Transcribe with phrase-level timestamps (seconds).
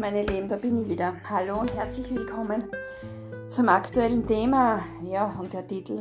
[0.00, 1.12] Meine Lieben, da bin ich wieder.
[1.28, 2.64] Hallo und herzlich willkommen
[3.50, 4.80] zum aktuellen Thema.
[5.02, 6.00] Ja, und der Titel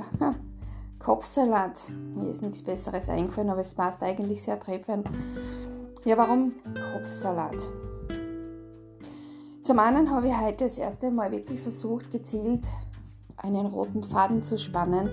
[1.00, 1.92] Kopfsalat.
[2.16, 5.10] Mir ist nichts Besseres eingefallen, aber es passt eigentlich sehr treffend.
[6.06, 6.54] Ja, warum
[6.94, 7.58] Kopfsalat?
[9.64, 12.68] Zum einen habe ich heute das erste Mal wirklich versucht, gezielt
[13.36, 15.10] einen roten Faden zu spannen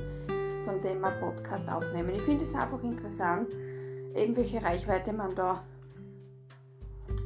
[0.62, 2.10] zum Thema Podcast aufnehmen.
[2.14, 3.48] Ich finde es einfach interessant,
[4.14, 5.64] eben welche Reichweite man da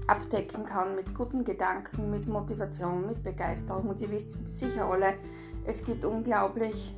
[0.06, 3.88] abdecken kann mit guten Gedanken, mit Motivation, mit Begeisterung.
[3.88, 5.14] Und ihr wisst sicher alle,
[5.64, 6.94] es gibt unglaublich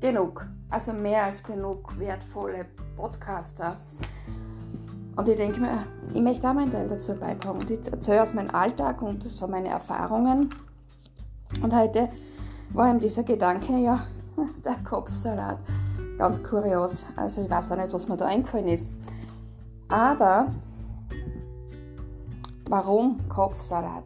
[0.00, 3.76] genug, also mehr als genug wertvolle Podcaster.
[5.16, 7.60] Und ich denke mir, ich möchte auch meinen Teil dazu beitragen.
[7.60, 10.50] Und ich erzähle aus meinem Alltag und so meine Erfahrungen.
[11.62, 12.08] Und heute
[12.72, 14.06] war ihm dieser Gedanke, ja,
[14.64, 15.58] der Kopfsalat.
[16.18, 17.06] Ganz kurios.
[17.16, 18.92] Also ich weiß auch nicht, was mir da eingefallen ist.
[19.88, 20.48] Aber
[22.68, 24.04] Warum Kopfsalat?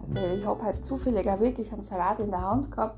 [0.00, 2.96] Also ich habe halt zufällig auch wirklich einen Salat in der Hand gehabt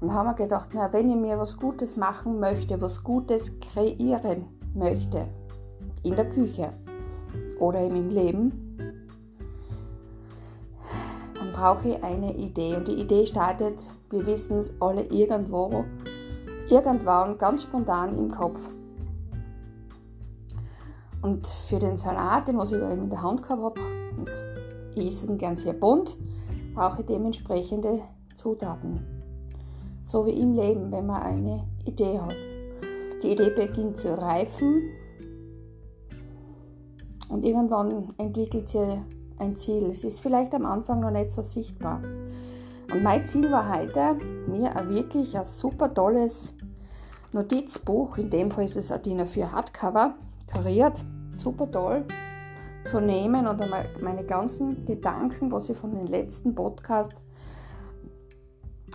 [0.00, 4.44] und habe mir gedacht, na, wenn ich mir was Gutes machen möchte, was Gutes kreieren
[4.74, 5.26] möchte,
[6.04, 6.70] in der Küche
[7.58, 8.76] oder im Leben,
[11.34, 12.76] dann brauche ich eine Idee.
[12.76, 13.78] Und die Idee startet,
[14.10, 15.84] wir wissen es alle irgendwo,
[16.68, 18.60] irgendwann ganz spontan im Kopf.
[21.26, 23.80] Und für den Salat, den was ich da eben in der Hand gehabt habe,
[24.94, 26.16] ihn gern sehr bunt,
[26.72, 28.02] brauche ich dementsprechende
[28.36, 29.04] Zutaten.
[30.06, 32.36] So wie im Leben, wenn man eine Idee hat.
[33.24, 34.84] Die Idee beginnt zu reifen
[37.28, 39.02] und irgendwann entwickelt sie
[39.38, 39.90] ein Ziel.
[39.90, 42.02] Es ist vielleicht am Anfang noch nicht so sichtbar.
[42.94, 44.16] Und mein Ziel war heute,
[44.46, 46.54] mir ein wirklich ein super tolles
[47.32, 50.14] Notizbuch, in dem Fall ist es ein DIN A4 Hardcover,
[50.46, 51.04] kariert,
[51.38, 52.04] super toll,
[52.90, 57.24] zu nehmen und einmal meine ganzen Gedanken, was ich von den letzten Podcasts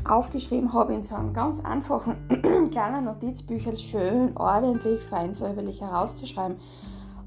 [0.06, 2.16] aufgeschrieben habe, in so einem ganz einfachen
[2.72, 6.58] kleinen Notizbüchel schön, ordentlich, feinsäuberlich herauszuschreiben.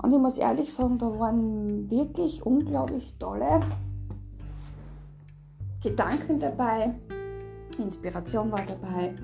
[0.03, 3.61] Und ich muss ehrlich sagen, da waren wirklich unglaublich tolle
[5.83, 6.95] Gedanken dabei,
[7.79, 9.15] Inspiration war dabei,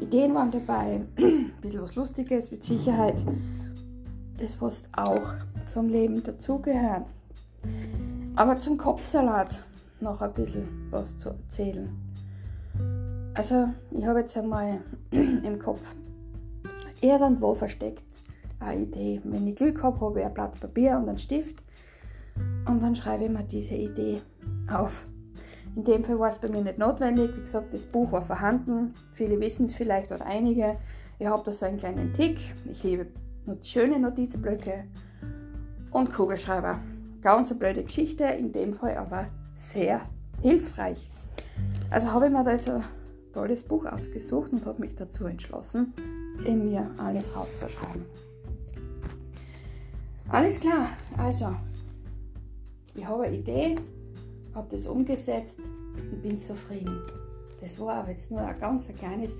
[0.00, 3.24] Ideen waren dabei, ein bisschen was Lustiges mit Sicherheit
[4.40, 5.34] das, was auch
[5.66, 7.04] zum Leben dazugehört.
[8.36, 9.62] Aber zum Kopfsalat
[10.00, 11.90] noch ein bisschen was zu erzählen.
[13.34, 14.80] Also, ich habe jetzt einmal
[15.10, 15.82] im Kopf
[17.00, 18.04] irgendwo versteckt
[18.58, 19.20] eine Idee.
[19.24, 21.62] Wenn ich Glück habe, habe ich ein Blatt Papier und einen Stift
[22.66, 24.20] und dann schreibe ich mir diese Idee
[24.72, 25.06] auf.
[25.76, 27.34] In dem Fall war es bei mir nicht notwendig.
[27.36, 28.92] Wie gesagt, das Buch war vorhanden.
[29.12, 30.76] Viele wissen es vielleicht oder einige.
[31.18, 32.38] Ich habe da so einen kleinen Tick.
[32.70, 33.06] Ich liebe
[33.62, 34.84] schöne Notizblöcke
[35.90, 36.78] und Kugelschreiber.
[37.20, 40.00] Ganz eine blöde Geschichte, in dem Fall aber sehr
[40.40, 41.10] hilfreich.
[41.90, 42.82] Also habe ich mir da jetzt ein
[43.32, 45.92] tolles Buch ausgesucht und habe mich dazu entschlossen,
[46.44, 48.04] in mir alles rauszuschreiben.
[50.28, 51.54] Alles klar, also
[52.94, 53.76] ich habe eine Idee,
[54.54, 57.02] habe das umgesetzt und bin zufrieden.
[57.60, 59.32] Das war aber jetzt nur ein ganz kleines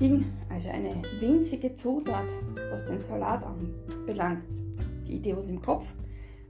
[0.00, 2.30] Ding, also eine winzige Zutat,
[2.70, 4.44] was den Salat anbelangt.
[5.06, 5.92] Die Idee, was im Kopf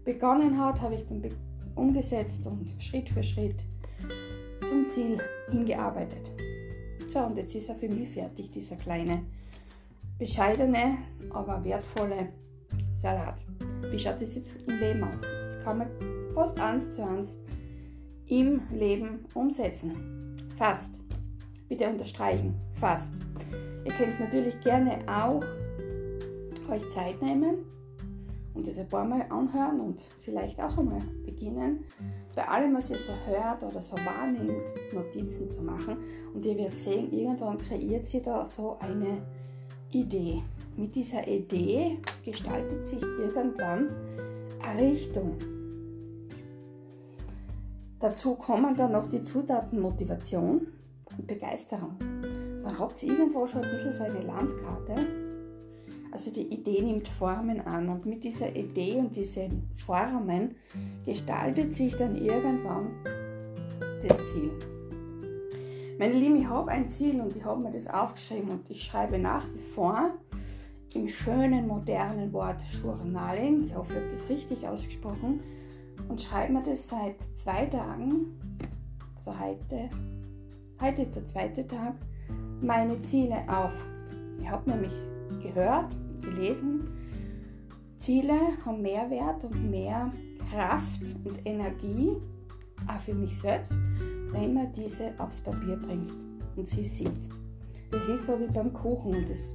[0.04, 1.22] begonnen hat, habe ich dann
[1.76, 3.64] umgesetzt und Schritt für Schritt
[4.68, 5.18] zum Ziel
[5.50, 6.32] hingearbeitet.
[7.08, 9.22] So, und jetzt ist er für mich fertig, dieser kleine,
[10.18, 10.98] bescheidene,
[11.30, 12.30] aber wertvolle
[12.92, 13.40] Salat.
[13.90, 15.20] Wie schaut das jetzt im Leben aus?
[15.20, 15.88] Das kann man
[16.34, 17.38] fast eins zu eins
[18.26, 20.34] im Leben umsetzen.
[20.56, 20.90] Fast.
[21.68, 23.25] Bitte unterstreichen, fast.
[23.86, 25.40] Ihr könnt es natürlich gerne auch
[26.68, 27.58] euch Zeit nehmen
[28.52, 31.84] und es ein paar Mal anhören und vielleicht auch einmal beginnen,
[32.34, 35.98] bei allem, was ihr so hört oder so wahrnehmt, Notizen zu machen.
[36.34, 39.22] Und ihr werdet sehen, irgendwann kreiert sie da so eine
[39.92, 40.42] Idee.
[40.76, 43.88] Mit dieser Idee gestaltet sich irgendwann
[44.62, 45.36] eine Richtung.
[48.00, 50.66] Dazu kommen dann noch die Zutaten Motivation
[51.16, 51.96] und Begeisterung
[52.66, 55.06] dann habt ihr irgendwo schon ein bisschen so eine Landkarte.
[56.10, 60.56] Also die Idee nimmt Formen an und mit dieser Idee und diesen Formen
[61.04, 62.88] gestaltet sich dann irgendwann
[64.02, 64.50] das Ziel.
[65.98, 69.18] Meine Lieben, ich habe ein Ziel und ich habe mir das aufgeschrieben und ich schreibe
[69.18, 70.10] nach wie vor
[70.94, 75.40] im schönen modernen Wort Journaling, ich hoffe, ich habe das richtig ausgesprochen,
[76.08, 78.38] und schreibe mir das seit zwei Tagen,
[79.16, 79.90] also heute,
[80.80, 81.94] heute ist der zweite Tag,
[82.60, 83.72] meine Ziele auf.
[84.40, 84.92] Ich habe nämlich
[85.42, 86.88] gehört, gelesen,
[87.96, 88.34] Ziele
[88.64, 90.12] haben mehr Wert und mehr
[90.50, 92.16] Kraft und Energie,
[92.86, 93.78] auch für mich selbst,
[94.32, 96.12] wenn man diese aufs Papier bringt
[96.56, 97.10] und sie sieht.
[97.90, 99.50] Das ist so wie beim Kuchen und das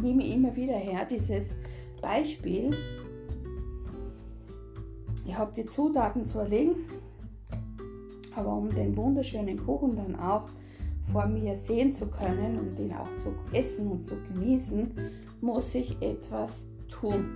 [0.00, 1.54] nehme ich immer wieder her, dieses
[2.02, 2.76] Beispiel.
[5.24, 6.74] Ich habe die Zutaten zu erlegen,
[8.34, 10.48] aber um den wunderschönen Kuchen dann auch
[11.12, 14.90] vor mir sehen zu können und ihn auch zu essen und zu genießen,
[15.40, 17.26] muss ich etwas tun.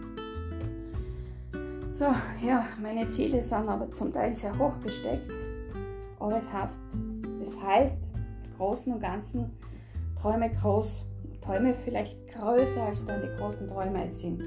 [1.93, 2.05] So,
[2.47, 5.33] ja, meine Ziele sind aber zum Teil sehr hoch gesteckt,
[6.21, 6.79] aber es heißt,
[7.43, 7.99] es heißt,
[8.45, 9.51] im Großen und Ganzen
[10.21, 11.03] träume groß,
[11.41, 14.43] träume vielleicht größer als deine großen Träume sind.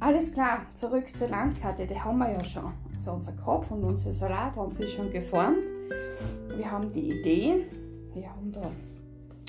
[0.00, 2.72] Alles klar, zurück zur Landkarte, die haben wir ja schon.
[2.94, 5.64] Also unser Kopf und unser Salat haben sich schon geformt.
[6.58, 7.66] Wir haben die Idee,
[8.14, 8.72] wir haben da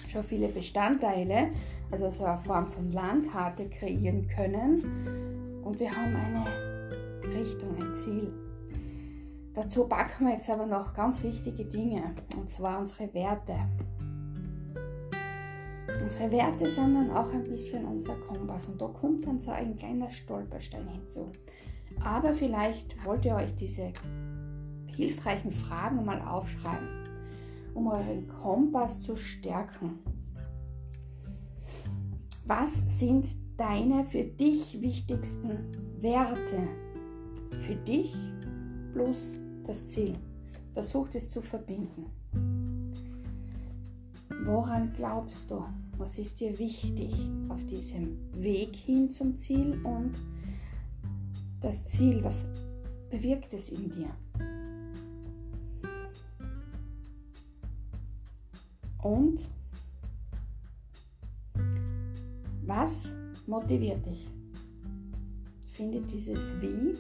[0.08, 1.50] schon viele Bestandteile,
[1.90, 5.60] also so eine Form von Landkarte kreieren können.
[5.64, 6.46] Und wir haben eine
[7.36, 8.32] Richtung, ein Ziel.
[9.56, 13.56] Dazu packen wir jetzt aber noch ganz wichtige Dinge, und zwar unsere Werte.
[16.04, 19.76] Unsere Werte sind dann auch ein bisschen unser Kompass und da kommt dann so ein
[19.76, 21.32] kleiner Stolperstein hinzu.
[22.04, 23.94] Aber vielleicht wollt ihr euch diese
[25.00, 26.99] hilfreichen Fragen mal aufschreiben,
[27.74, 30.00] um euren Kompass zu stärken.
[32.46, 33.28] Was sind
[33.58, 35.60] deine für dich wichtigsten
[36.00, 36.64] Werte?
[37.62, 38.16] Für dich
[38.94, 40.14] plus das Ziel.
[40.74, 42.06] Versucht es zu verbinden.
[44.46, 45.64] Woran glaubst du?
[45.98, 47.14] Was ist dir wichtig
[47.50, 50.14] auf diesem Weg hin zum Ziel und
[51.62, 52.48] das Ziel, was
[53.10, 54.10] bewirkt es in dir?
[59.02, 59.42] Und
[62.66, 63.14] was
[63.48, 64.28] motiviert dich?
[65.68, 66.94] Finde dieses Wie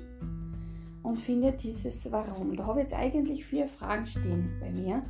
[1.03, 2.55] und finde dieses Warum.
[2.55, 5.03] Da habe ich jetzt eigentlich vier Fragen stehen bei mir.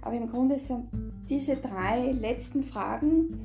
[0.00, 0.88] Aber im Grunde sind
[1.28, 3.38] diese drei letzten Fragen,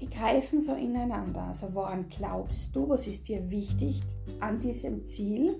[0.00, 1.42] die greifen so ineinander.
[1.42, 2.88] Also woran glaubst du?
[2.88, 4.00] Was ist dir wichtig
[4.40, 5.54] an diesem Ziel?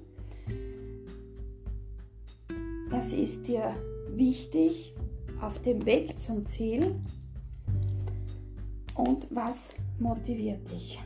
[2.88, 3.74] Was ist dir
[4.08, 4.94] wichtig
[5.42, 6.94] auf dem Weg zum Ziel?
[8.94, 10.98] Und was motiviert dich?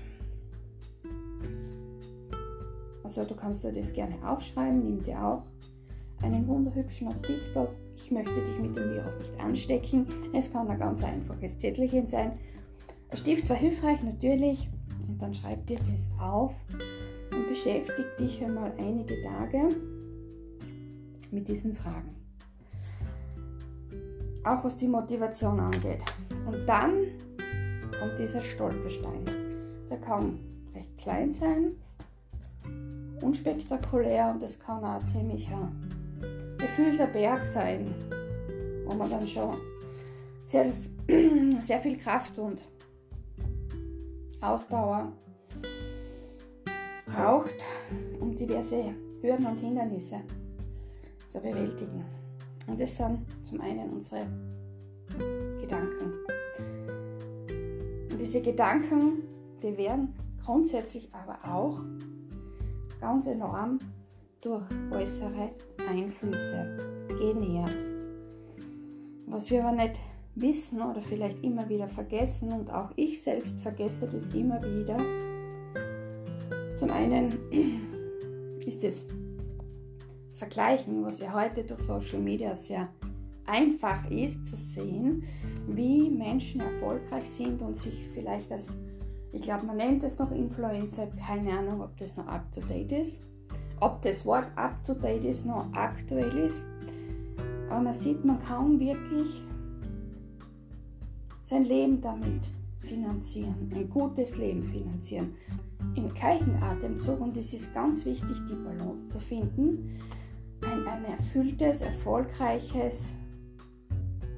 [3.03, 5.43] Also du kannst dir das gerne aufschreiben, nimm dir auch
[6.23, 7.71] einen wunderhübschen Notizblock
[8.07, 10.07] ich möchte dich mit dem Virus nicht anstecken.
[10.33, 12.39] Es kann ein ganz einfaches Zettelchen sein.
[13.09, 14.69] Ein Stift war hilfreich, natürlich.
[15.09, 16.55] Und dann schreib dir das auf
[17.33, 19.71] und beschäftige dich einmal einige Tage
[21.33, 22.16] mit diesen Fragen.
[24.47, 26.05] Auch was die Motivation angeht.
[26.47, 27.09] Und dann
[27.99, 29.25] kommt dieser Stolperstein.
[29.91, 30.39] Der kann
[30.73, 31.73] recht klein sein,
[33.21, 35.49] unspektakulär und es kann auch ziemlich
[36.59, 37.93] gefühlter Berg sein,
[38.87, 39.57] wo man dann schon
[40.45, 40.73] sehr,
[41.61, 42.61] sehr viel Kraft und
[44.41, 45.11] Ausdauer
[47.07, 47.65] braucht,
[48.21, 50.21] um diverse Hürden und Hindernisse
[51.33, 52.05] zu bewältigen.
[52.67, 54.27] Und das sind zum einen unsere
[55.61, 56.13] Gedanken.
[58.13, 59.23] Und diese Gedanken,
[59.63, 61.81] die werden grundsätzlich aber auch
[63.01, 63.79] ganz enorm
[64.41, 65.51] durch äußere
[65.89, 66.77] Einflüsse
[67.09, 67.85] genährt.
[69.27, 69.97] Was wir aber nicht
[70.37, 74.99] wissen oder vielleicht immer wieder vergessen und auch ich selbst vergesse das immer wieder.
[76.77, 77.29] Zum einen
[78.67, 79.07] ist es
[80.37, 82.89] Vergleichen, was ja heute durch Social Media sehr
[83.47, 85.25] einfach ist zu sehen,
[85.69, 88.75] wie Menschen erfolgreich sind und sich vielleicht als,
[89.33, 92.93] ich glaube, man nennt es noch Influencer, keine Ahnung, ob das noch up to date
[92.93, 93.21] ist
[93.81, 96.67] ob das Wort up to date ist, noch aktuell ist.
[97.69, 99.43] Aber man sieht, man kann wirklich
[101.43, 102.49] sein Leben damit
[102.81, 105.35] finanzieren, ein gutes Leben finanzieren.
[105.95, 109.99] Im gleichen Atemzug, und es ist ganz wichtig, die Balance zu finden,
[110.67, 113.09] ein, ein erfülltes, erfolgreiches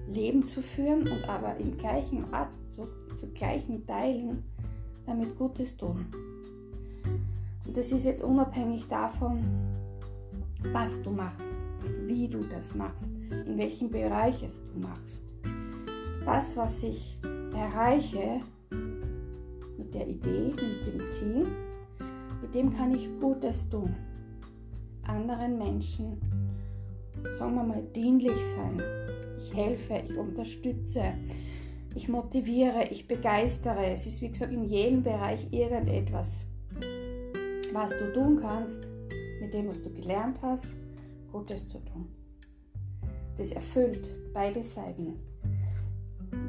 [0.09, 4.43] Leben zu führen und aber im gleichen Atemzug, zu gleichen Teilen
[5.07, 6.07] damit Gutes tun.
[7.67, 9.45] Und das ist jetzt unabhängig davon,
[10.73, 11.53] was du machst,
[12.07, 15.25] wie du das machst, in welchem Bereich es du machst.
[16.25, 17.19] Das, was ich
[17.55, 18.41] erreiche
[19.77, 21.47] mit der Idee, mit dem Ziel,
[22.43, 23.95] mit dem kann ich Gutes tun.
[25.09, 26.21] Anderen Menschen,
[27.37, 28.81] sagen wir mal, dienlich sein.
[29.39, 31.03] Ich helfe, ich unterstütze,
[31.95, 33.87] ich motiviere, ich begeistere.
[33.87, 36.39] Es ist wie gesagt in jedem Bereich irgendetwas
[37.73, 38.87] was du tun kannst,
[39.41, 40.69] mit dem, was du gelernt hast,
[41.31, 42.09] Gutes zu tun.
[43.37, 45.15] Das erfüllt beide Seiten.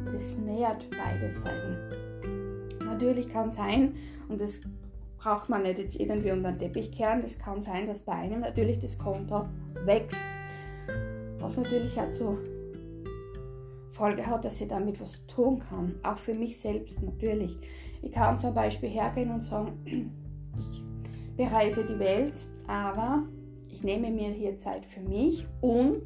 [0.06, 1.78] Das nährt beide Seiten.
[2.84, 3.96] Natürlich kann sein,
[4.28, 4.62] und das
[5.20, 8.40] braucht man nicht jetzt irgendwie unter den Teppich kehren, das kann sein, dass bei einem
[8.40, 9.46] natürlich das Konto
[9.86, 10.26] wächst.
[11.40, 12.38] Was natürlich auch zur
[13.92, 15.96] Folge hat, dass ich damit was tun kann.
[16.04, 17.58] Auch für mich selbst natürlich.
[18.02, 20.84] Ich kann zum Beispiel hergehen und sagen, ich
[21.36, 23.24] bereise die Welt, aber
[23.68, 26.02] ich nehme mir hier Zeit für mich und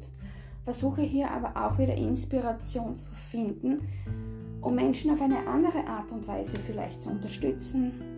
[0.64, 3.86] versuche hier aber auch wieder Inspiration zu finden,
[4.60, 8.13] um Menschen auf eine andere Art und Weise vielleicht zu unterstützen,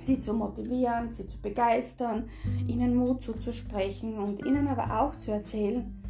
[0.00, 2.28] sie zu motivieren, sie zu begeistern,
[2.66, 6.02] ihnen Mut zuzusprechen und ihnen aber auch zu erzählen,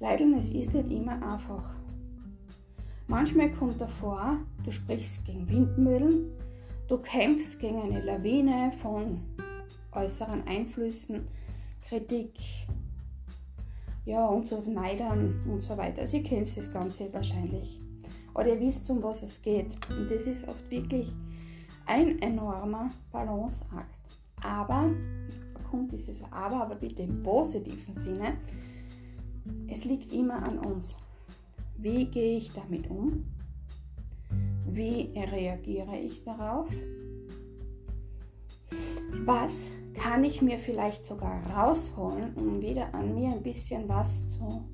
[0.00, 1.74] Leideln, es ist nicht immer einfach.
[3.06, 6.30] Manchmal kommt davor, du sprichst gegen Windmühlen,
[6.88, 9.20] du kämpfst gegen eine Lawine von
[9.92, 11.26] äußeren Einflüssen,
[11.88, 12.34] Kritik,
[14.04, 16.02] ja, und so Neidern und so weiter.
[16.02, 17.80] Also ihr kennt das Ganze wahrscheinlich.
[18.34, 19.68] Oder ihr wisst, um was es geht.
[19.90, 21.12] Und das ist oft wirklich
[21.86, 23.94] ein enormer Balanceakt.
[24.42, 24.90] Aber,
[25.70, 28.36] kommt dieses Aber, aber bitte im positiven Sinne,
[29.68, 30.96] es liegt immer an uns.
[31.76, 33.24] Wie gehe ich damit um?
[34.66, 36.68] Wie reagiere ich darauf?
[39.24, 44.64] Was kann ich mir vielleicht sogar rausholen, um wieder an mir ein bisschen was zu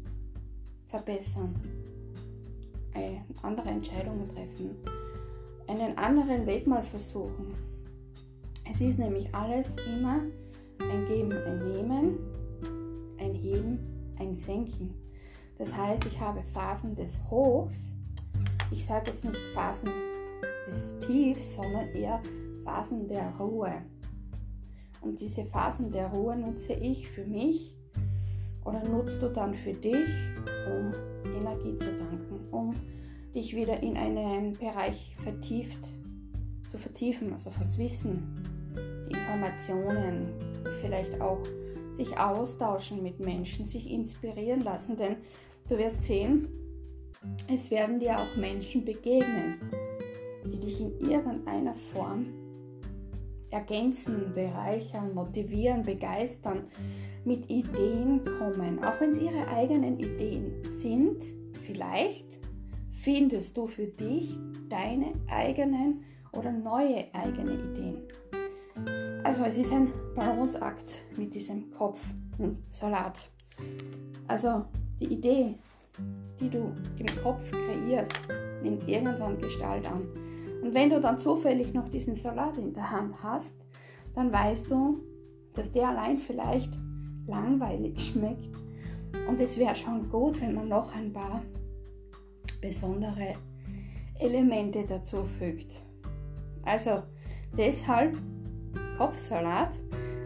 [0.89, 1.55] verbessern?
[2.95, 4.77] Eine andere Entscheidungen treffen,
[5.71, 7.47] einen anderen Weg mal versuchen.
[8.69, 10.21] Es ist nämlich alles immer
[10.81, 12.19] ein Geben, ein Nehmen,
[13.19, 13.79] ein Heben,
[14.19, 14.95] ein Senken.
[15.59, 17.95] Das heißt, ich habe Phasen des Hochs.
[18.73, 19.91] Ich sage jetzt nicht Phasen
[20.69, 22.21] des Tiefs, sondern eher
[22.65, 23.73] Phasen der Ruhe.
[25.03, 27.77] Und diese Phasen der Ruhe nutze ich für mich
[28.65, 30.09] oder nutzt du dann für dich,
[30.67, 30.93] um
[31.33, 32.75] Energie zu tanken, um
[33.35, 35.89] dich wieder in einen Bereich vertieft
[36.71, 38.43] zu vertiefen, also fürs Wissen,
[39.09, 40.33] Informationen,
[40.81, 41.43] vielleicht auch
[41.95, 45.17] sich austauschen mit Menschen, sich inspirieren lassen, denn
[45.69, 46.49] du wirst sehen,
[47.53, 49.61] es werden dir auch Menschen begegnen,
[50.47, 52.27] die dich in irgendeiner Form
[53.51, 56.65] ergänzen, bereichern, motivieren, begeistern,
[57.25, 58.83] mit Ideen kommen.
[58.83, 61.23] Auch wenn es ihre eigenen Ideen sind,
[61.67, 62.40] vielleicht
[63.03, 64.37] findest du für dich
[64.69, 68.03] deine eigenen oder neue eigene Ideen.
[69.25, 72.01] Also es ist ein Balanceakt mit diesem Kopf
[72.39, 73.31] und Salat.
[74.29, 74.65] Also
[75.01, 75.55] die Idee,
[76.39, 78.19] die du im Kopf kreierst,
[78.63, 80.03] nimmt irgendwann Gestalt an.
[80.63, 83.55] Und wenn du dann zufällig noch diesen Salat in der Hand hast,
[84.15, 85.01] dann weißt du,
[85.55, 86.79] dass der allein vielleicht
[87.27, 88.55] langweilig schmeckt.
[89.27, 91.43] Und es wäre schon gut, wenn man noch ein paar
[92.61, 93.35] besondere
[94.19, 95.83] Elemente dazu fügt.
[96.65, 97.03] Also
[97.57, 98.17] deshalb
[99.01, 99.71] Kopfsalat.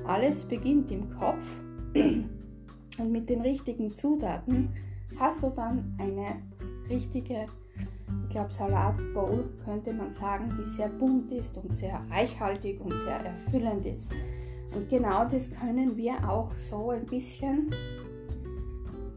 [0.05, 1.45] Alles beginnt im Kopf
[1.95, 4.69] und mit den richtigen Zutaten
[5.17, 6.43] hast du dann eine
[6.91, 7.47] richtige,
[8.25, 13.25] ich glaube, Salatbowl könnte man sagen, die sehr bunt ist und sehr reichhaltig und sehr
[13.25, 14.11] erfüllend ist.
[14.75, 17.71] Und genau das können wir auch so ein bisschen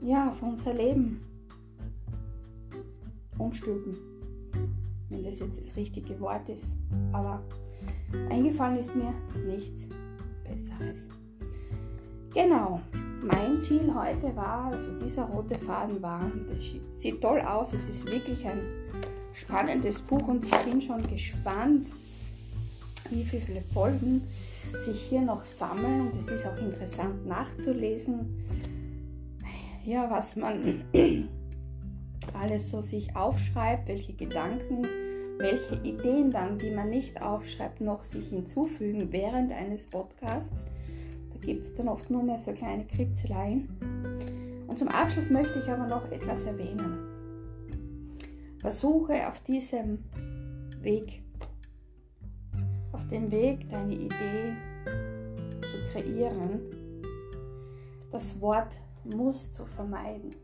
[0.03, 1.19] ja, auf unser Leben
[3.37, 3.97] umstülpen.
[5.09, 6.75] Wenn das jetzt das richtige Wort ist.
[7.13, 7.41] Aber
[8.29, 9.13] eingefallen ist mir
[9.45, 9.87] nichts
[10.43, 11.09] Besseres.
[12.33, 12.81] Genau,
[13.23, 16.59] mein Ziel heute war, also dieser rote Faden war, das
[16.99, 18.59] sieht toll aus, es ist wirklich ein
[19.33, 21.87] spannendes Buch und ich bin schon gespannt,
[23.09, 24.21] wie viele Folgen
[24.77, 28.45] sich hier noch sammeln und es ist auch interessant nachzulesen,
[29.85, 30.83] ja, was man
[32.39, 34.87] alles so sich aufschreibt, welche Gedanken,
[35.37, 40.65] welche Ideen dann, die man nicht aufschreibt, noch sich hinzufügen während eines Podcasts
[41.47, 43.69] gibt es dann oft nur mehr so kleine Kritzeleien.
[44.67, 46.97] Und zum Abschluss möchte ich aber noch etwas erwähnen.
[48.59, 50.03] Versuche auf diesem
[50.81, 51.23] Weg,
[52.91, 54.57] auf dem Weg, deine Idee
[55.61, 56.59] zu kreieren,
[58.11, 60.35] das Wort muss zu vermeiden.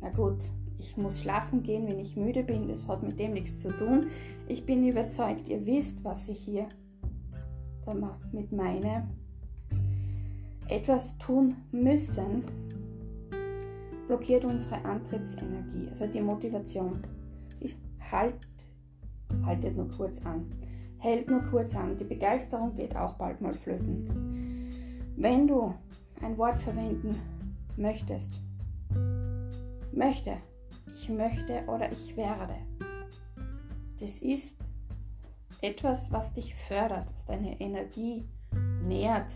[0.00, 0.38] Na gut,
[0.78, 4.06] ich muss schlafen gehen, wenn ich müde bin, das hat mit dem nichts zu tun.
[4.48, 6.68] Ich bin überzeugt, ihr wisst, was ich hier
[8.32, 9.08] mit meine
[10.68, 12.42] etwas tun müssen,
[14.08, 17.00] blockiert unsere Antriebsenergie, also die Motivation.
[17.60, 17.76] Ich
[18.10, 18.34] halt,
[19.44, 20.46] haltet nur kurz an.
[20.98, 21.96] Hält nur kurz an.
[21.96, 24.70] Die Begeisterung geht auch bald mal flöten.
[25.16, 25.74] Wenn du
[26.20, 27.14] ein Wort verwenden
[27.76, 28.40] möchtest,
[29.96, 30.36] möchte,
[30.94, 32.56] ich möchte oder ich werde,
[33.98, 34.58] das ist
[35.62, 38.24] etwas, was dich fördert, was deine Energie
[38.84, 39.32] nährt.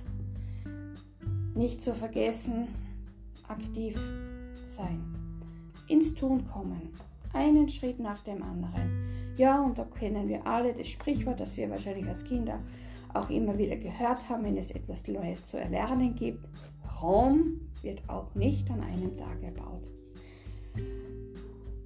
[1.54, 2.68] Nicht zu vergessen,
[3.48, 3.98] aktiv
[4.76, 5.02] sein,
[5.88, 6.90] ins Tun kommen,
[7.32, 9.34] einen Schritt nach dem anderen.
[9.36, 12.60] Ja, und da kennen wir alle das Sprichwort, das wir wahrscheinlich als Kinder
[13.14, 16.46] auch immer wieder gehört haben, wenn es etwas Neues zu erlernen gibt.
[17.00, 19.99] Rom wird auch nicht an einem Tag erbaut.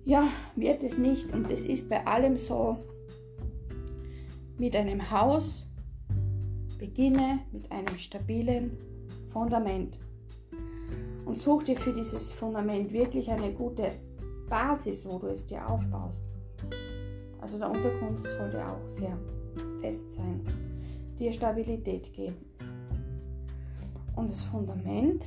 [0.05, 2.76] Ja, wird es nicht und es ist bei allem so.
[4.59, 5.67] Mit einem Haus
[6.79, 8.76] beginne mit einem stabilen
[9.29, 9.99] Fundament
[11.25, 13.91] und such dir für dieses Fundament wirklich eine gute
[14.49, 16.23] Basis, wo du es dir aufbaust.
[17.41, 19.19] Also der Untergrund sollte auch sehr
[19.81, 20.43] fest sein,
[21.19, 22.37] dir Stabilität geben.
[24.17, 25.25] Und das Fundament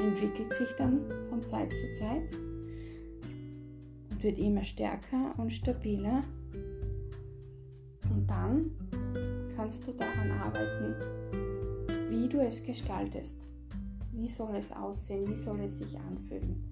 [0.00, 2.36] entwickelt sich dann von Zeit zu Zeit
[4.10, 6.20] und wird immer stärker und stabiler.
[8.10, 8.70] Und dann
[9.56, 10.94] kannst du daran arbeiten,
[12.10, 13.36] wie du es gestaltest.
[14.12, 15.28] Wie soll es aussehen?
[15.28, 16.68] Wie soll es sich anfühlen?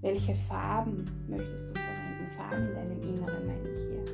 [0.00, 2.30] Welche Farben möchtest du verwenden?
[2.30, 4.04] Farben in deinem Inneren meine ich hier.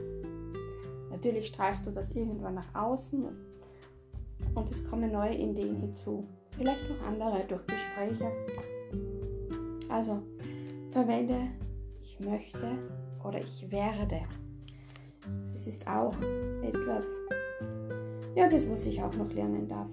[1.10, 3.24] Natürlich strahlst du das irgendwann nach außen
[4.54, 6.26] und es kommen neue Ideen hinzu.
[6.58, 8.32] Vielleicht auch andere durch Gespräche.
[9.88, 10.20] Also
[10.90, 11.36] verwende
[12.02, 12.78] ich möchte
[13.24, 14.20] oder ich werde.
[15.54, 16.14] Es ist auch
[16.62, 17.04] etwas,
[18.34, 19.88] ja, das, was ich auch noch lernen darf.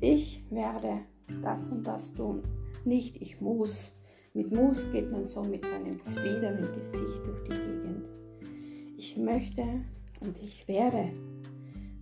[0.00, 1.00] Ich werde
[1.42, 2.42] das und das tun.
[2.84, 3.96] Nicht ich muss.
[4.32, 8.04] Mit muss geht man so mit seinem Zwider im Gesicht durch die Gegend.
[8.96, 9.62] Ich möchte
[10.20, 11.10] und ich werde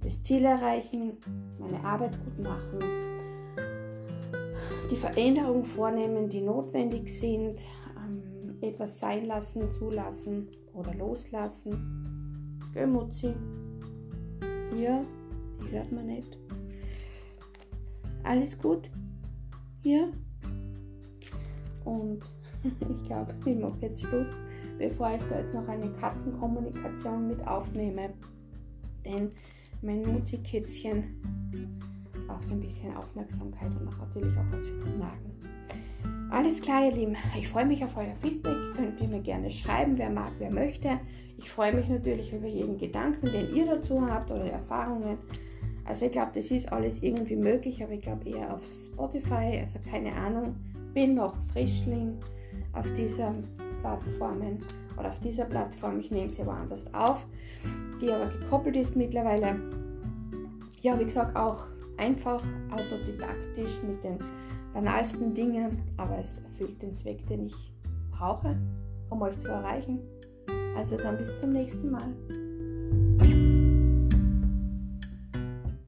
[0.03, 1.17] das Ziel erreichen,
[1.59, 2.79] meine Arbeit gut machen,
[4.91, 7.61] die Veränderungen vornehmen, die notwendig sind,
[7.97, 12.61] ähm, etwas sein lassen, zulassen oder loslassen.
[12.73, 13.35] Gemutzi.
[14.77, 15.05] Ja,
[15.63, 16.39] die hört man nicht.
[18.23, 18.91] Alles gut?
[19.83, 20.09] Ja?
[21.85, 22.21] Und
[22.65, 24.29] ich glaube, ich mache jetzt Schluss,
[24.79, 28.11] bevor ich da jetzt noch eine Katzenkommunikation mit aufnehme.
[29.05, 29.31] Denn
[29.83, 31.78] mein Muzikätzchen
[32.29, 35.39] braucht ein bisschen Aufmerksamkeit und auch natürlich auch was für den Magen.
[36.31, 37.17] Alles klar, ihr Lieben.
[37.39, 38.57] Ich freue mich auf euer Feedback.
[38.77, 41.01] Könnt ihr mir gerne schreiben, wer mag, wer möchte.
[41.39, 45.17] Ich freue mich natürlich über jeden Gedanken, den ihr dazu habt oder Erfahrungen.
[45.87, 49.79] Also ich glaube, das ist alles irgendwie möglich, aber ich glaube eher auf Spotify, also
[49.91, 50.55] keine Ahnung.
[50.93, 52.19] Bin noch Frischling
[52.75, 53.45] auf diesen
[53.81, 54.59] Plattformen
[54.99, 55.99] oder auf dieser Plattform.
[56.01, 57.27] Ich nehme sie woanders auf,
[58.03, 59.59] die aber gekoppelt ist mittlerweile.
[60.83, 64.19] Ja, wie gesagt, auch einfach autodidaktisch mit den
[64.73, 67.73] banalsten Dingen, aber es erfüllt den Zweck, den ich
[68.11, 68.57] brauche,
[69.11, 70.01] um euch zu erreichen.
[70.77, 73.38] Also dann bis zum nächsten Mal.